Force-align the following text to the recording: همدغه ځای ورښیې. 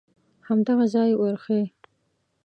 همدغه 0.47 0.85
ځای 0.93 1.11
ورښیې. 1.19 1.65